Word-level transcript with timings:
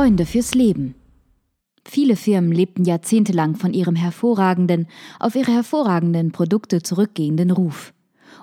Freunde 0.00 0.24
fürs 0.24 0.54
Leben. 0.54 0.94
Viele 1.84 2.16
Firmen 2.16 2.52
lebten 2.52 2.86
jahrzehntelang 2.86 3.54
von 3.54 3.74
ihrem 3.74 3.96
hervorragenden, 3.96 4.86
auf 5.18 5.34
ihre 5.34 5.52
hervorragenden 5.52 6.32
Produkte 6.32 6.82
zurückgehenden 6.82 7.50
Ruf. 7.50 7.92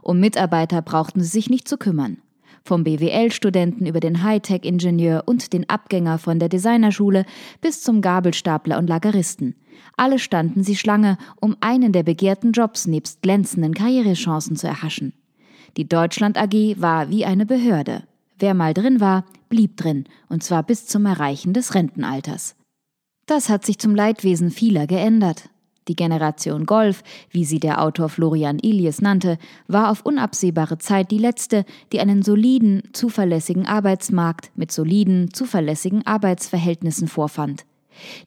Um 0.04 0.20
Mitarbeiter 0.20 0.84
brauchten 0.84 1.20
sie 1.20 1.30
sich 1.30 1.50
nicht 1.50 1.68
zu 1.68 1.78
kümmern. 1.78 2.20
Vom 2.64 2.84
BWL-Studenten 2.84 3.88
über 3.88 4.00
den 4.00 4.22
Hightech-Ingenieur 4.22 5.24
und 5.26 5.52
den 5.52 5.68
Abgänger 5.68 6.20
von 6.20 6.38
der 6.38 6.50
Designerschule 6.50 7.26
bis 7.60 7.82
zum 7.82 8.02
Gabelstapler 8.02 8.78
und 8.78 8.86
Lageristen. 8.86 9.56
Alle 9.96 10.20
standen 10.20 10.62
sie 10.62 10.76
Schlange, 10.76 11.18
um 11.42 11.58
einen 11.60 11.92
der 11.92 12.04
begehrten 12.04 12.52
Jobs 12.52 12.86
nebst 12.86 13.24
glänzenden 13.24 13.74
Karrierechancen 13.74 14.58
zu 14.58 14.68
erhaschen. 14.68 15.14
Die 15.76 15.90
Deutschland 15.90 16.38
AG 16.38 16.80
war 16.80 17.10
wie 17.10 17.26
eine 17.26 17.48
Behörde. 17.48 18.04
Wer 18.40 18.54
mal 18.54 18.74
drin 18.74 19.00
war, 19.00 19.26
blieb 19.50 19.78
drin, 19.78 20.06
und 20.30 20.44
zwar 20.44 20.64
bis 20.64 20.86
zum 20.86 21.06
Erreichen 21.06 21.54
des 21.54 21.74
Rentenalters. 21.74 22.56
Das 23.26 23.50
hat 23.50 23.66
sich 23.66 23.80
zum 23.80 23.96
Leidwesen 23.96 24.52
vieler 24.52 24.88
geändert. 24.88 25.50
Die 25.88 25.96
Generation 25.96 26.66
Golf, 26.66 27.02
wie 27.32 27.46
sie 27.46 27.60
der 27.60 27.82
Autor 27.82 28.10
Florian 28.10 28.60
Ilies 28.60 29.02
nannte, 29.02 29.38
war 29.68 29.90
auf 29.90 30.06
unabsehbare 30.06 30.78
Zeit 30.78 31.12
die 31.12 31.18
letzte, 31.18 31.66
die 31.92 32.00
einen 32.00 32.24
soliden, 32.24 32.84
zuverlässigen 32.94 33.66
Arbeitsmarkt 33.66 34.52
mit 34.56 34.72
soliden, 34.72 35.34
zuverlässigen 35.34 36.06
Arbeitsverhältnissen 36.06 37.08
vorfand. 37.08 37.66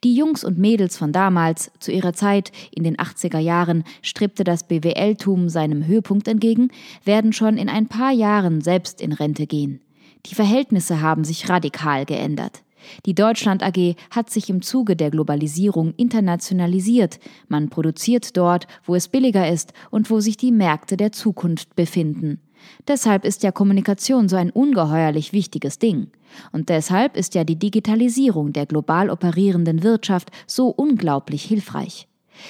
Die 0.03 0.17
Jungs 0.17 0.43
und 0.43 0.59
Mädels 0.59 0.97
von 0.97 1.13
damals, 1.13 1.71
zu 1.79 1.93
ihrer 1.93 2.13
Zeit, 2.13 2.51
in 2.75 2.83
den 2.83 2.97
80er 2.97 3.39
Jahren, 3.39 3.85
strebte 4.03 4.43
das 4.43 4.65
BWL-Tum 4.65 5.49
seinem 5.49 5.87
Höhepunkt 5.87 6.27
entgegen, 6.27 6.71
werden 7.05 7.33
schon 7.33 7.57
in 7.57 7.69
ein 7.69 7.87
paar 7.87 8.11
Jahren 8.11 8.63
selbst 8.63 9.01
in 9.01 9.13
Rente 9.13 9.47
gehen. 9.47 9.81
Die 10.27 10.35
Verhältnisse 10.35 11.01
haben 11.01 11.25
sich 11.25 11.49
radikal 11.49 12.05
geändert. 12.05 12.63
Die 13.07 13.15
Deutschland 13.15 13.63
AG 13.63 13.95
hat 14.11 14.31
sich 14.31 14.49
im 14.49 14.63
Zuge 14.63 14.97
der 14.97 15.11
Globalisierung 15.11 15.95
internationalisiert. 15.97 17.19
Man 17.49 17.69
produziert 17.69 18.37
dort, 18.37 18.67
wo 18.85 18.95
es 18.95 19.09
billiger 19.09 19.51
ist 19.51 19.73
und 19.91 20.11
wo 20.11 20.21
sich 20.21 20.37
die 20.37 20.53
Märkte 20.53 20.97
der 20.97 21.13
Zukunft 21.13 21.77
befinden. 21.77 22.41
Deshalb 22.89 23.25
ist 23.25 23.43
ja 23.43 23.53
Kommunikation 23.53 24.29
so 24.29 24.37
ein 24.37 24.51
ungeheuerlich 24.51 25.33
wichtiges 25.33 25.79
Ding. 25.79 26.09
Und 26.53 26.69
deshalb 26.69 27.17
ist 27.17 27.35
ja 27.35 27.45
die 27.45 27.59
Digitalisierung 27.59 28.53
der 28.53 28.67
global 28.67 29.11
operierenden 29.11 29.83
Wirtschaft 29.83 30.31
so 30.47 30.69
unglaublich 30.69 31.43
hilfreich. 31.45 32.07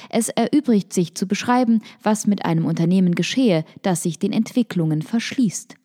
Es 0.08 0.28
erübrigt 0.28 0.92
sich 0.92 1.14
zu 1.14 1.26
beschreiben, 1.26 1.82
was 2.02 2.26
mit 2.26 2.44
einem 2.44 2.64
Unternehmen 2.64 3.14
geschehe, 3.14 3.64
das 3.82 4.02
sich 4.02 4.18
den 4.18 4.32
Entwicklungen 4.32 5.02
verschließt. 5.02 5.76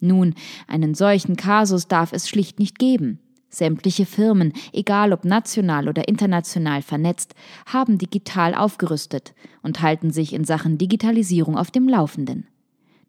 Nun, 0.00 0.34
einen 0.66 0.94
solchen 0.94 1.36
Kasus 1.36 1.88
darf 1.88 2.12
es 2.12 2.28
schlicht 2.28 2.58
nicht 2.58 2.78
geben. 2.78 3.18
Sämtliche 3.50 4.04
Firmen, 4.04 4.52
egal 4.72 5.12
ob 5.12 5.24
national 5.24 5.88
oder 5.88 6.06
international 6.06 6.82
vernetzt, 6.82 7.34
haben 7.66 7.96
digital 7.96 8.54
aufgerüstet 8.54 9.34
und 9.62 9.80
halten 9.80 10.10
sich 10.10 10.34
in 10.34 10.44
Sachen 10.44 10.76
Digitalisierung 10.76 11.56
auf 11.56 11.70
dem 11.70 11.88
Laufenden. 11.88 12.46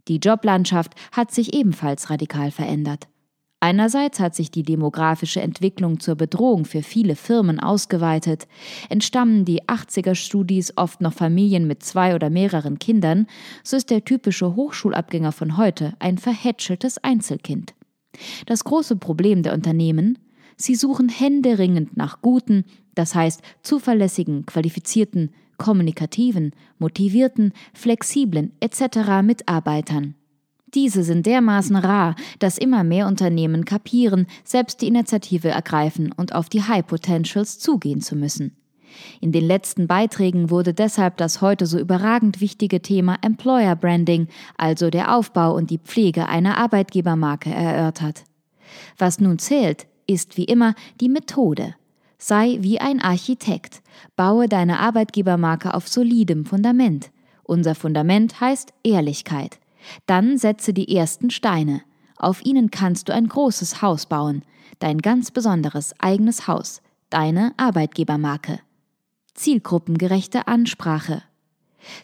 Die 0.08 0.18
Joblandschaft 0.18 0.94
hat 1.12 1.32
sich 1.32 1.54
ebenfalls 1.54 2.10
radikal 2.10 2.52
verändert. 2.52 3.08
Einerseits 3.62 4.22
hat 4.22 4.36
sich 4.36 4.52
die 4.52 4.64
demografische 4.64 5.42
Entwicklung 5.42 6.00
zur 6.00 6.16
Bedrohung 6.16 6.64
für 6.64 6.82
viele 6.82 7.16
Firmen 7.16 7.60
ausgeweitet, 7.60 8.48
entstammen 8.88 9.44
die 9.44 9.64
80er-Studis 9.64 10.78
oft 10.78 11.02
noch 11.02 11.14
Familien 11.14 11.68
mit 11.68 11.84
zwei 11.84 12.16
oder 12.16 12.30
mehreren 12.30 12.80
Kindern, 12.80 13.28
so 13.64 13.76
ist 13.76 13.90
der 13.90 14.06
typische 14.06 14.56
Hochschulabgänger 14.56 15.34
von 15.34 15.58
heute 15.58 15.94
ein 16.00 16.18
verhätscheltes 16.18 17.00
Einzelkind. 17.00 17.74
Das 18.46 18.64
große 18.64 18.96
Problem 18.96 19.44
der 19.44 19.54
Unternehmen, 19.54 20.18
sie 20.56 20.76
suchen 20.76 21.10
händeringend 21.10 21.98
nach 21.98 22.22
guten, 22.22 22.64
das 22.96 23.14
heißt 23.14 23.42
zuverlässigen, 23.62 24.46
qualifizierten, 24.46 25.32
kommunikativen, 25.58 26.54
motivierten, 26.78 27.52
flexiblen 27.74 28.54
etc. 28.62 29.22
Mitarbeitern. 29.22 30.16
Diese 30.74 31.04
sind 31.04 31.26
dermaßen 31.26 31.76
rar, 31.76 32.16
dass 32.38 32.58
immer 32.58 32.84
mehr 32.84 33.08
Unternehmen 33.08 33.66
kapieren, 33.66 34.28
selbst 34.44 34.82
die 34.82 34.88
Initiative 34.88 35.50
ergreifen 35.50 36.12
und 36.12 36.36
auf 36.36 36.50
die 36.50 36.64
High 36.64 36.86
Potentials 36.86 37.60
zugehen 37.60 38.02
zu 38.02 38.16
müssen. 38.16 38.56
In 39.22 39.32
den 39.32 39.46
letzten 39.46 39.88
Beiträgen 39.88 40.50
wurde 40.50 40.74
deshalb 40.74 41.18
das 41.18 41.42
heute 41.42 41.66
so 41.66 41.80
überragend 41.80 42.42
wichtige 42.42 42.82
Thema 42.82 43.18
Employer 43.22 43.76
Branding, 43.76 44.28
also 44.58 44.90
der 44.90 45.16
Aufbau 45.16 45.56
und 45.56 45.70
die 45.70 45.78
Pflege 45.78 46.28
einer 46.28 46.58
Arbeitgebermarke, 46.58 47.50
erörtert. 47.50 48.24
Was 48.98 49.20
nun 49.20 49.40
zählt, 49.40 49.88
ist 50.08 50.38
wie 50.38 50.46
immer 50.46 50.76
die 51.02 51.10
Methode. 51.10 51.76
Sei 52.18 52.58
wie 52.62 52.80
ein 52.80 53.02
Architekt, 53.02 53.82
baue 54.16 54.48
deine 54.48 54.80
Arbeitgebermarke 54.80 55.74
auf 55.74 55.88
solidem 55.88 56.46
Fundament. 56.46 57.12
Unser 57.44 57.76
Fundament 57.76 58.42
heißt 58.42 58.74
Ehrlichkeit. 58.84 59.60
Dann 60.06 60.38
setze 60.38 60.74
die 60.74 60.96
ersten 60.96 61.30
Steine. 61.30 61.82
Auf 62.18 62.44
ihnen 62.46 62.72
kannst 62.72 63.10
du 63.10 63.14
ein 63.14 63.28
großes 63.28 63.82
Haus 63.82 64.06
bauen, 64.06 64.44
dein 64.80 65.00
ganz 65.00 65.32
besonderes 65.32 65.94
eigenes 66.00 66.48
Haus, 66.48 66.82
deine 67.10 67.54
Arbeitgebermarke. 67.58 68.60
Zielgruppengerechte 69.34 70.48
Ansprache. 70.48 71.24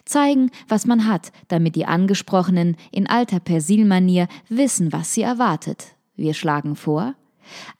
Zeigen, 0.06 0.50
was 0.68 0.86
man 0.86 1.06
hat, 1.06 1.32
damit 1.48 1.76
die 1.76 1.84
Angesprochenen 1.84 2.76
in 2.92 3.06
alter 3.06 3.40
Persilmanier 3.40 4.26
wissen, 4.48 4.92
was 4.92 5.12
sie 5.12 5.22
erwartet. 5.22 5.94
Wir 6.16 6.32
schlagen 6.32 6.76
vor 6.76 7.14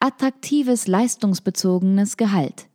attraktives 0.00 0.86
leistungsbezogenes 0.86 2.16
Gehalt, 2.16 2.68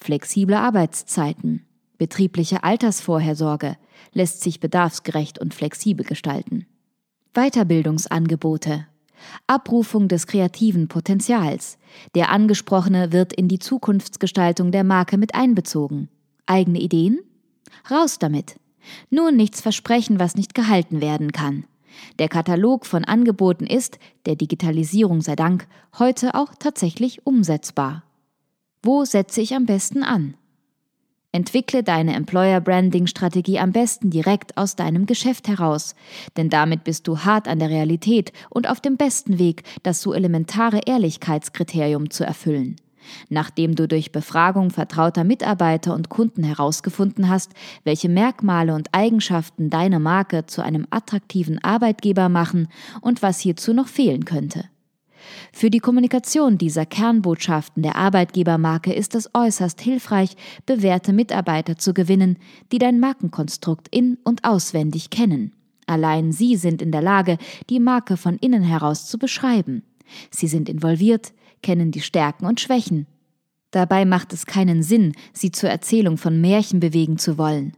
flexible 0.00 0.54
Arbeitszeiten, 0.54 1.66
Betriebliche 2.00 2.64
Altersvorhersorge 2.64 3.76
lässt 4.14 4.40
sich 4.40 4.58
bedarfsgerecht 4.58 5.38
und 5.38 5.52
flexibel 5.52 6.06
gestalten. 6.06 6.64
Weiterbildungsangebote. 7.34 8.86
Abrufung 9.46 10.08
des 10.08 10.26
kreativen 10.26 10.88
Potenzials. 10.88 11.76
Der 12.14 12.30
Angesprochene 12.30 13.12
wird 13.12 13.34
in 13.34 13.48
die 13.48 13.58
Zukunftsgestaltung 13.58 14.72
der 14.72 14.82
Marke 14.82 15.18
mit 15.18 15.34
einbezogen. 15.34 16.08
Eigene 16.46 16.80
Ideen? 16.80 17.20
Raus 17.90 18.18
damit. 18.18 18.58
Nur 19.10 19.30
nichts 19.30 19.60
versprechen, 19.60 20.18
was 20.18 20.36
nicht 20.36 20.54
gehalten 20.54 21.02
werden 21.02 21.32
kann. 21.32 21.66
Der 22.18 22.30
Katalog 22.30 22.86
von 22.86 23.04
Angeboten 23.04 23.66
ist, 23.66 23.98
der 24.24 24.36
Digitalisierung 24.36 25.20
sei 25.20 25.36
Dank, 25.36 25.68
heute 25.98 26.34
auch 26.34 26.54
tatsächlich 26.58 27.26
umsetzbar. 27.26 28.04
Wo 28.82 29.04
setze 29.04 29.42
ich 29.42 29.54
am 29.54 29.66
besten 29.66 30.02
an? 30.02 30.32
Entwickle 31.32 31.84
deine 31.84 32.16
Employer 32.16 32.60
Branding 32.60 33.06
Strategie 33.06 33.60
am 33.60 33.70
besten 33.70 34.10
direkt 34.10 34.56
aus 34.56 34.74
deinem 34.74 35.06
Geschäft 35.06 35.46
heraus, 35.46 35.94
denn 36.36 36.50
damit 36.50 36.82
bist 36.82 37.06
du 37.06 37.18
hart 37.20 37.46
an 37.46 37.60
der 37.60 37.70
Realität 37.70 38.32
und 38.48 38.68
auf 38.68 38.80
dem 38.80 38.96
besten 38.96 39.38
Weg, 39.38 39.62
das 39.84 40.02
so 40.02 40.12
elementare 40.12 40.80
Ehrlichkeitskriterium 40.86 42.10
zu 42.10 42.24
erfüllen. 42.24 42.76
Nachdem 43.28 43.76
du 43.76 43.86
durch 43.86 44.10
Befragung 44.10 44.70
vertrauter 44.70 45.22
Mitarbeiter 45.22 45.94
und 45.94 46.08
Kunden 46.08 46.42
herausgefunden 46.42 47.28
hast, 47.28 47.52
welche 47.84 48.08
Merkmale 48.08 48.74
und 48.74 48.88
Eigenschaften 48.92 49.70
deine 49.70 50.00
Marke 50.00 50.46
zu 50.46 50.62
einem 50.62 50.86
attraktiven 50.90 51.62
Arbeitgeber 51.62 52.28
machen 52.28 52.66
und 53.00 53.22
was 53.22 53.38
hierzu 53.38 53.72
noch 53.72 53.88
fehlen 53.88 54.24
könnte. 54.24 54.64
Für 55.52 55.70
die 55.70 55.78
Kommunikation 55.78 56.58
dieser 56.58 56.86
Kernbotschaften 56.86 57.82
der 57.82 57.96
Arbeitgebermarke 57.96 58.92
ist 58.92 59.14
es 59.14 59.30
äußerst 59.34 59.80
hilfreich, 59.80 60.36
bewährte 60.66 61.12
Mitarbeiter 61.12 61.76
zu 61.76 61.94
gewinnen, 61.94 62.38
die 62.72 62.78
dein 62.78 63.00
Markenkonstrukt 63.00 63.88
in 63.90 64.18
und 64.24 64.44
auswendig 64.44 65.10
kennen. 65.10 65.52
Allein 65.86 66.32
sie 66.32 66.56
sind 66.56 66.82
in 66.82 66.92
der 66.92 67.02
Lage, 67.02 67.36
die 67.68 67.80
Marke 67.80 68.16
von 68.16 68.36
innen 68.36 68.62
heraus 68.62 69.06
zu 69.06 69.18
beschreiben. 69.18 69.82
Sie 70.30 70.46
sind 70.46 70.68
involviert, 70.68 71.32
kennen 71.62 71.90
die 71.90 72.00
Stärken 72.00 72.46
und 72.46 72.60
Schwächen. 72.60 73.06
Dabei 73.70 74.04
macht 74.04 74.32
es 74.32 74.46
keinen 74.46 74.82
Sinn, 74.82 75.14
sie 75.32 75.52
zur 75.52 75.70
Erzählung 75.70 76.16
von 76.16 76.40
Märchen 76.40 76.80
bewegen 76.80 77.18
zu 77.18 77.38
wollen. 77.38 77.76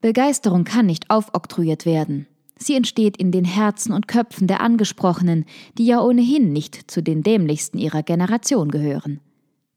Begeisterung 0.00 0.64
kann 0.64 0.86
nicht 0.86 1.10
aufoktroyiert 1.10 1.84
werden. 1.84 2.26
Sie 2.58 2.74
entsteht 2.74 3.16
in 3.16 3.30
den 3.30 3.44
Herzen 3.44 3.92
und 3.92 4.08
Köpfen 4.08 4.48
der 4.48 4.60
Angesprochenen, 4.60 5.44
die 5.78 5.86
ja 5.86 6.02
ohnehin 6.02 6.52
nicht 6.52 6.90
zu 6.90 7.02
den 7.02 7.22
dämlichsten 7.22 7.78
ihrer 7.78 8.02
Generation 8.02 8.70
gehören. 8.70 9.20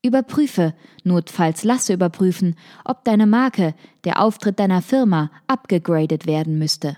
Überprüfe, 0.03 0.73
notfalls 1.03 1.63
lasse 1.63 1.93
überprüfen, 1.93 2.55
ob 2.83 3.05
deine 3.05 3.27
Marke, 3.27 3.75
der 4.03 4.19
Auftritt 4.19 4.59
deiner 4.59 4.81
Firma 4.81 5.29
abgegradet 5.45 6.25
werden 6.25 6.57
müsste. 6.57 6.97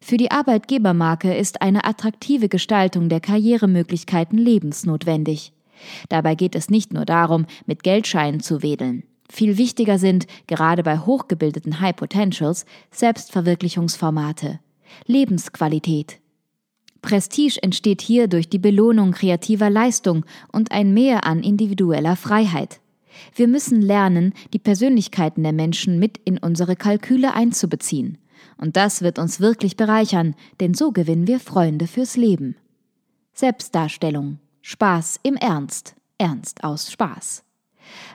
Für 0.00 0.16
die 0.16 0.30
Arbeitgebermarke 0.30 1.34
ist 1.34 1.60
eine 1.60 1.84
attraktive 1.84 2.48
Gestaltung 2.48 3.08
der 3.08 3.20
Karrieremöglichkeiten 3.20 4.38
lebensnotwendig. 4.38 5.52
Dabei 6.08 6.36
geht 6.36 6.54
es 6.54 6.70
nicht 6.70 6.92
nur 6.92 7.04
darum, 7.04 7.46
mit 7.66 7.82
Geldscheinen 7.82 8.40
zu 8.40 8.62
wedeln. 8.62 9.02
Viel 9.30 9.56
wichtiger 9.56 9.98
sind, 9.98 10.26
gerade 10.46 10.82
bei 10.82 10.98
hochgebildeten 10.98 11.80
High 11.80 11.96
Potentials, 11.96 12.66
Selbstverwirklichungsformate. 12.92 14.60
Lebensqualität. 15.06 16.20
Prestige 17.02 17.62
entsteht 17.62 18.00
hier 18.00 18.28
durch 18.28 18.48
die 18.48 18.58
Belohnung 18.58 19.12
kreativer 19.12 19.68
Leistung 19.68 20.24
und 20.52 20.72
ein 20.72 20.94
Mehr 20.94 21.26
an 21.26 21.42
individueller 21.42 22.16
Freiheit. 22.16 22.80
Wir 23.34 23.46
müssen 23.46 23.82
lernen, 23.82 24.32
die 24.52 24.58
Persönlichkeiten 24.58 25.42
der 25.42 25.52
Menschen 25.52 25.98
mit 25.98 26.18
in 26.24 26.38
unsere 26.38 26.76
Kalküle 26.76 27.34
einzubeziehen. 27.34 28.18
Und 28.56 28.76
das 28.76 29.02
wird 29.02 29.18
uns 29.18 29.40
wirklich 29.40 29.76
bereichern, 29.76 30.34
denn 30.60 30.74
so 30.74 30.92
gewinnen 30.92 31.26
wir 31.26 31.40
Freunde 31.40 31.86
fürs 31.86 32.16
Leben. 32.16 32.56
Selbstdarstellung. 33.34 34.38
Spaß 34.62 35.20
im 35.22 35.36
Ernst. 35.36 35.94
Ernst 36.16 36.64
aus 36.64 36.90
Spaß. 36.90 37.44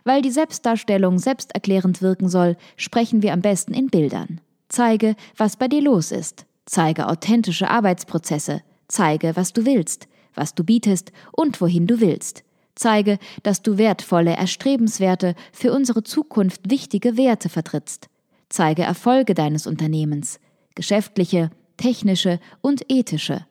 Weil 0.03 0.23
die 0.23 0.31
Selbstdarstellung 0.31 1.19
selbsterklärend 1.19 2.01
wirken 2.01 2.27
soll, 2.27 2.57
sprechen 2.75 3.21
wir 3.21 3.33
am 3.33 3.41
besten 3.41 3.73
in 3.73 3.87
Bildern. 3.87 4.41
Zeige, 4.67 5.15
was 5.37 5.57
bei 5.57 5.67
dir 5.67 5.81
los 5.81 6.11
ist. 6.11 6.45
Zeige 6.69 7.07
authentische 7.07 7.67
Arbeitsprozesse. 7.67 8.61
Zeige, 8.87 9.35
was 9.35 9.53
du 9.53 9.65
willst, 9.65 10.07
was 10.35 10.53
du 10.53 10.63
bietest 10.63 11.11
und 11.31 11.59
wohin 11.61 11.87
du 11.87 11.99
willst. 11.99 12.43
Zeige, 12.75 13.17
dass 13.41 13.63
du 13.63 13.79
wertvolle, 13.79 14.35
erstrebenswerte, 14.35 15.33
für 15.51 15.73
unsere 15.73 16.03
Zukunft 16.03 16.69
wichtige 16.69 17.17
Werte 17.17 17.49
vertrittst. 17.49 18.07
Zeige 18.49 18.83
Erfolge 18.83 19.33
deines 19.33 19.65
Unternehmens, 19.65 20.39
geschäftliche, 20.75 21.49
technische 21.77 22.39
und 22.61 22.85
ethische. 22.87 23.47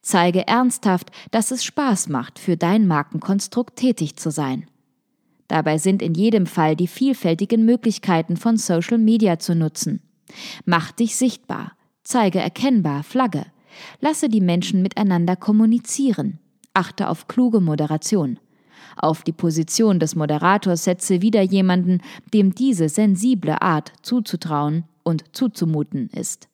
Zeige 0.00 0.46
ernsthaft, 0.46 1.10
dass 1.32 1.50
es 1.50 1.64
Spaß 1.64 2.08
macht, 2.08 2.38
für 2.38 2.56
dein 2.56 2.86
Markenkonstrukt 2.86 3.74
tätig 3.74 4.14
zu 4.14 4.30
sein. 4.30 4.68
Dabei 5.48 5.78
sind 5.78 6.02
in 6.02 6.14
jedem 6.14 6.46
Fall 6.46 6.76
die 6.76 6.86
vielfältigen 6.86 7.64
Möglichkeiten 7.64 8.36
von 8.36 8.56
Social 8.58 8.98
Media 8.98 9.40
zu 9.40 9.56
nutzen. 9.56 10.02
Mach 10.64 10.92
dich 10.92 11.16
sichtbar, 11.16 11.72
Zeige 12.10 12.40
erkennbar 12.40 13.04
Flagge. 13.04 13.46
Lasse 14.00 14.28
die 14.28 14.40
Menschen 14.40 14.82
miteinander 14.82 15.36
kommunizieren. 15.36 16.40
Achte 16.74 17.08
auf 17.08 17.28
kluge 17.28 17.60
Moderation. 17.60 18.40
Auf 18.96 19.22
die 19.22 19.30
Position 19.30 20.00
des 20.00 20.16
Moderators 20.16 20.82
setze 20.82 21.22
wieder 21.22 21.40
jemanden, 21.42 22.00
dem 22.34 22.52
diese 22.52 22.88
sensible 22.88 23.62
Art 23.62 23.92
zuzutrauen 24.02 24.82
und 25.04 25.22
zuzumuten 25.36 26.10
ist. 26.12 26.48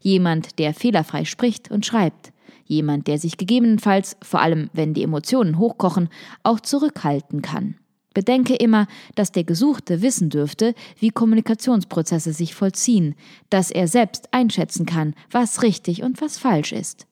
Jemand, 0.00 0.58
der 0.58 0.74
fehlerfrei 0.74 1.24
spricht 1.24 1.70
und 1.70 1.86
schreibt. 1.86 2.32
Jemand, 2.64 3.06
der 3.06 3.20
sich 3.20 3.36
gegebenenfalls, 3.36 4.16
vor 4.22 4.40
allem 4.40 4.70
wenn 4.72 4.92
die 4.92 5.04
Emotionen 5.04 5.58
hochkochen, 5.58 6.08
auch 6.42 6.58
zurückhalten 6.58 7.42
kann. 7.42 7.76
Bedenke 8.16 8.54
immer, 8.54 8.86
dass 9.14 9.30
der 9.30 9.44
Gesuchte 9.44 10.00
wissen 10.00 10.30
dürfte, 10.30 10.74
wie 10.98 11.10
Kommunikationsprozesse 11.10 12.32
sich 12.32 12.54
vollziehen, 12.54 13.14
dass 13.50 13.70
er 13.70 13.88
selbst 13.88 14.32
einschätzen 14.32 14.86
kann, 14.86 15.14
was 15.30 15.62
richtig 15.62 16.02
und 16.02 16.22
was 16.22 16.38
falsch 16.38 16.72
ist. 16.72 17.06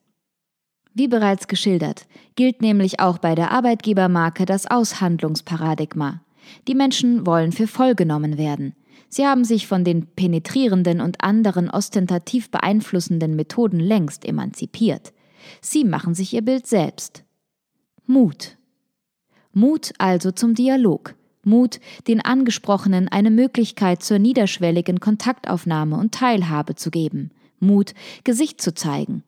Wie 0.95 1.07
bereits 1.07 1.47
geschildert, 1.47 2.07
gilt 2.35 2.63
nämlich 2.63 2.99
auch 2.99 3.19
bei 3.19 3.35
der 3.35 3.51
Arbeitgebermarke 3.51 4.47
das 4.47 4.65
Aushandlungsparadigma. 4.65 6.21
Die 6.67 6.73
Menschen 6.73 7.27
wollen 7.27 7.51
für 7.51 7.67
voll 7.67 7.93
genommen 7.93 8.39
werden. 8.39 8.73
Sie 9.07 9.27
haben 9.27 9.45
sich 9.45 9.67
von 9.67 9.83
den 9.83 10.07
penetrierenden 10.07 11.01
und 11.01 11.21
anderen 11.21 11.69
ostentativ 11.69 12.49
beeinflussenden 12.49 13.35
Methoden 13.35 13.79
längst 13.79 14.25
emanzipiert. 14.25 15.13
Sie 15.61 15.83
machen 15.83 16.15
sich 16.15 16.33
ihr 16.33 16.41
Bild 16.41 16.65
selbst. 16.65 17.23
Mut. 18.07 18.57
Mut 19.57 19.93
also 19.99 20.31
zum 20.31 20.53
Dialog. 20.53 21.15
Mut, 21.45 21.79
den 22.09 22.19
Angesprochenen 22.19 23.07
eine 23.07 23.31
Möglichkeit 23.31 24.03
zur 24.03 24.19
niederschwelligen 24.19 24.99
Kontaktaufnahme 24.99 25.97
und 25.97 26.13
Teilhabe 26.13 26.75
zu 26.75 26.91
geben. 26.91 27.31
Mut, 27.61 27.93
Gesicht 28.25 28.59
zu 28.59 28.73
zeigen. 28.73 29.23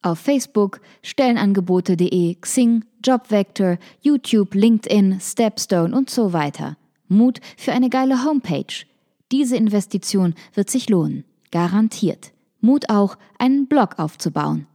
Auf 0.00 0.18
Facebook, 0.18 0.80
Stellenangebote.de, 1.02 2.36
Xing, 2.36 2.86
Jobvector, 3.04 3.76
YouTube, 4.00 4.54
LinkedIn, 4.54 5.20
Stepstone 5.20 5.94
und 5.94 6.08
so 6.08 6.32
weiter. 6.32 6.78
Mut 7.08 7.40
für 7.58 7.72
eine 7.72 7.90
geile 7.90 8.24
Homepage. 8.24 8.86
Diese 9.30 9.56
Investition 9.56 10.34
wird 10.54 10.70
sich 10.70 10.88
lohnen. 10.88 11.24
Garantiert. 11.50 12.32
Mut 12.62 12.88
auch, 12.88 13.18
einen 13.38 13.66
Blog 13.66 13.98
aufzubauen. 13.98 14.66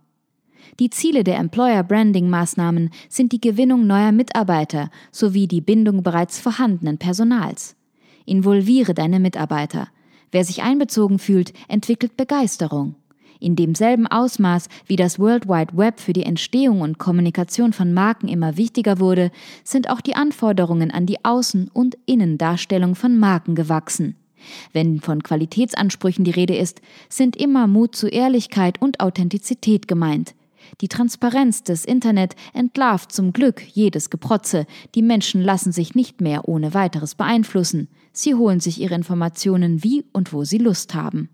Die 0.80 0.90
Ziele 0.90 1.24
der 1.24 1.38
Employer 1.38 1.84
Branding 1.84 2.30
Maßnahmen 2.30 2.90
sind 3.10 3.32
die 3.32 3.42
Gewinnung 3.42 3.88
neuer 3.88 4.12
Mitarbeiter 4.12 4.90
sowie 5.12 5.48
die 5.48 5.62
Bindung 5.62 6.04
bereits 6.04 6.40
vorhandenen 6.40 6.98
Personals. 6.98 7.76
Involviere 8.26 8.94
deine 8.94 9.20
Mitarbeiter. 9.20 9.88
Wer 10.32 10.44
sich 10.44 10.64
einbezogen 10.64 11.20
fühlt, 11.20 11.54
entwickelt 11.68 12.18
Begeisterung. 12.18 12.96
In 13.40 13.56
demselben 13.56 14.08
Ausmaß, 14.08 14.70
wie 14.88 14.96
das 14.96 15.20
World 15.20 15.48
Wide 15.48 15.78
Web 15.78 16.00
für 16.00 16.14
die 16.14 16.24
Entstehung 16.24 16.82
und 16.82 16.98
Kommunikation 16.98 17.74
von 17.74 17.94
Marken 17.94 18.28
immer 18.28 18.58
wichtiger 18.58 19.00
wurde, 19.00 19.32
sind 19.64 19.90
auch 19.90 20.02
die 20.02 20.16
Anforderungen 20.16 20.92
an 20.92 21.06
die 21.06 21.20
Außen- 21.20 21.70
und 21.72 21.98
Innendarstellung 22.06 22.96
von 22.96 23.20
Marken 23.20 23.56
gewachsen. 23.56 24.16
Wenn 24.74 25.00
von 25.00 25.24
Qualitätsansprüchen 25.24 26.24
die 26.24 26.32
Rede 26.32 26.56
ist, 26.56 26.82
sind 27.10 27.36
immer 27.36 27.68
Mut 27.68 27.96
zu 27.96 28.08
Ehrlichkeit 28.08 28.82
und 28.82 29.00
Authentizität 29.00 29.88
gemeint. 29.88 30.36
Die 30.82 30.88
Transparenz 30.88 31.64
des 31.64 31.86
Internet 31.86 32.36
entlarvt 32.54 33.12
zum 33.12 33.32
Glück 33.32 33.62
jedes 33.62 34.10
Geprotze. 34.10 34.66
Die 34.94 35.02
Menschen 35.02 35.42
lassen 35.42 35.72
sich 35.72 35.96
nicht 35.96 36.22
mehr 36.22 36.48
ohne 36.48 36.74
weiteres 36.74 37.16
beeinflussen. 37.16 37.88
Sie 38.12 38.36
holen 38.36 38.60
sich 38.60 38.82
ihre 38.82 38.96
Informationen 38.96 39.84
wie 39.84 40.06
und 40.12 40.34
wo 40.34 40.44
sie 40.44 40.58
Lust 40.58 40.94
haben. 40.94 41.30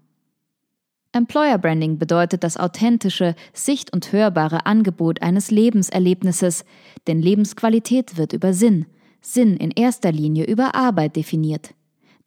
Employer 1.13 1.57
Branding 1.57 1.97
bedeutet 1.97 2.43
das 2.43 2.55
authentische, 2.55 3.35
sicht- 3.53 3.91
und 3.91 4.13
hörbare 4.13 4.65
Angebot 4.65 5.21
eines 5.21 5.51
Lebenserlebnisses, 5.51 6.63
denn 7.07 7.21
Lebensqualität 7.21 8.17
wird 8.17 8.31
über 8.31 8.53
Sinn, 8.53 8.85
Sinn 9.19 9.57
in 9.57 9.71
erster 9.71 10.11
Linie 10.11 10.45
über 10.45 10.73
Arbeit 10.73 11.17
definiert. 11.17 11.73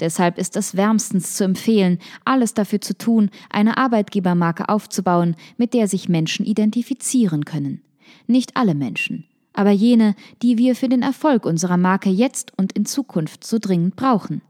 Deshalb 0.01 0.39
ist 0.39 0.57
es 0.57 0.77
wärmstens 0.77 1.35
zu 1.35 1.45
empfehlen, 1.45 1.99
alles 2.25 2.55
dafür 2.55 2.81
zu 2.81 2.97
tun, 2.97 3.31
eine 3.51 3.77
Arbeitgebermarke 3.77 4.69
aufzubauen, 4.69 5.37
mit 5.57 5.75
der 5.75 5.89
sich 5.89 6.09
Menschen 6.09 6.45
identifizieren 6.45 7.45
können. 7.45 7.83
Nicht 8.27 8.57
alle 8.57 8.75
Menschen, 8.75 9.25
aber 9.53 9.71
jene, 9.71 10.15
die 10.43 10.59
wir 10.59 10.75
für 10.75 10.89
den 10.89 11.03
Erfolg 11.03 11.47
unserer 11.47 11.77
Marke 11.77 12.11
jetzt 12.11 12.53
und 12.57 12.73
in 12.73 12.87
Zukunft 12.87 13.45
so 13.45 13.59
dringend 13.59 13.97
brauchen. 13.97 14.43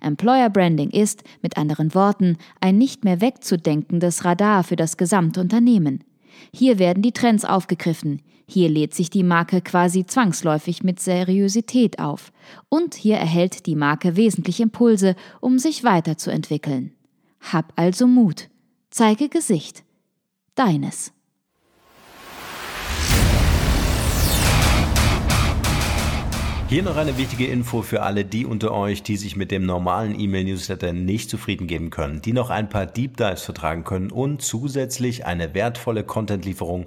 Employer 0.00 0.50
Branding 0.50 0.90
ist, 0.90 1.24
mit 1.42 1.56
anderen 1.56 1.94
Worten, 1.94 2.36
ein 2.60 2.78
nicht 2.78 3.04
mehr 3.04 3.20
wegzudenkendes 3.20 4.24
Radar 4.24 4.62
für 4.62 4.76
das 4.76 4.96
gesamte 4.96 5.40
Unternehmen. 5.40 6.04
Hier 6.52 6.78
werden 6.78 7.02
die 7.02 7.12
Trends 7.12 7.44
aufgegriffen, 7.44 8.20
hier 8.46 8.68
lädt 8.68 8.94
sich 8.94 9.10
die 9.10 9.22
Marke 9.22 9.60
quasi 9.60 10.04
zwangsläufig 10.06 10.82
mit 10.82 11.00
Seriosität 11.00 11.98
auf. 11.98 12.32
Und 12.68 12.94
hier 12.94 13.16
erhält 13.16 13.66
die 13.66 13.76
Marke 13.76 14.16
wesentliche 14.16 14.64
Impulse, 14.64 15.16
um 15.40 15.58
sich 15.58 15.84
weiterzuentwickeln. 15.84 16.92
Hab 17.40 17.72
also 17.76 18.06
Mut. 18.06 18.48
Zeige 18.90 19.28
Gesicht. 19.28 19.82
Deines. 20.54 21.12
Hier 26.74 26.82
noch 26.82 26.96
eine 26.96 27.18
wichtige 27.18 27.46
Info 27.46 27.82
für 27.82 28.02
alle 28.02 28.24
die 28.24 28.46
unter 28.46 28.72
euch, 28.72 29.02
die 29.02 29.16
sich 29.16 29.36
mit 29.36 29.50
dem 29.50 29.64
normalen 29.64 30.18
E-Mail-Newsletter 30.18 30.92
nicht 30.92 31.30
zufrieden 31.30 31.66
geben 31.66 31.90
können, 31.90 32.22
die 32.22 32.32
noch 32.32 32.50
ein 32.50 32.68
paar 32.68 32.86
Deep 32.86 33.16
Dives 33.16 33.42
vertragen 33.42 33.84
können 33.84 34.10
und 34.10 34.42
zusätzlich 34.42 35.26
eine 35.26 35.54
wertvolle 35.54 36.04
Content-Lieferung 36.04 36.86